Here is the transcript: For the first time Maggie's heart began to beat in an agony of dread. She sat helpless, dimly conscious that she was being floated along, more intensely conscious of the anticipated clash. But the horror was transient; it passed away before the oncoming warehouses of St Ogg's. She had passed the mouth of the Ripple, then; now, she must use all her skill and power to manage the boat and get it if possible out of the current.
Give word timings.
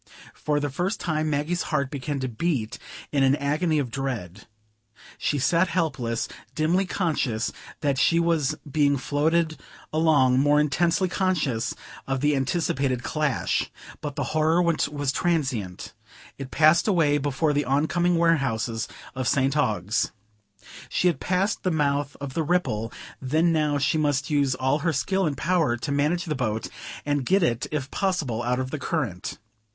For 0.33 0.59
the 0.59 0.71
first 0.71 0.99
time 0.99 1.29
Maggie's 1.29 1.61
heart 1.69 1.91
began 1.91 2.19
to 2.21 2.27
beat 2.27 2.79
in 3.11 3.21
an 3.21 3.35
agony 3.35 3.77
of 3.77 3.91
dread. 3.91 4.47
She 5.19 5.37
sat 5.37 5.67
helpless, 5.67 6.27
dimly 6.55 6.87
conscious 6.87 7.51
that 7.81 7.99
she 7.99 8.19
was 8.19 8.55
being 8.67 8.97
floated 8.97 9.59
along, 9.93 10.39
more 10.39 10.59
intensely 10.59 11.07
conscious 11.07 11.75
of 12.07 12.21
the 12.21 12.35
anticipated 12.35 13.03
clash. 13.03 13.69
But 14.01 14.15
the 14.15 14.23
horror 14.33 14.59
was 14.59 15.11
transient; 15.11 15.93
it 16.39 16.49
passed 16.49 16.87
away 16.87 17.19
before 17.19 17.53
the 17.53 17.65
oncoming 17.65 18.17
warehouses 18.17 18.87
of 19.13 19.27
St 19.27 19.55
Ogg's. 19.55 20.11
She 20.89 21.09
had 21.09 21.19
passed 21.19 21.61
the 21.61 21.69
mouth 21.69 22.17
of 22.19 22.33
the 22.33 22.41
Ripple, 22.41 22.91
then; 23.21 23.51
now, 23.53 23.77
she 23.77 23.99
must 23.99 24.31
use 24.31 24.55
all 24.55 24.79
her 24.79 24.93
skill 24.93 25.27
and 25.27 25.37
power 25.37 25.77
to 25.77 25.91
manage 25.91 26.25
the 26.25 26.33
boat 26.33 26.69
and 27.05 27.23
get 27.23 27.43
it 27.43 27.67
if 27.71 27.91
possible 27.91 28.41
out 28.41 28.57
of 28.59 28.71
the 28.71 28.79
current. 28.79 29.37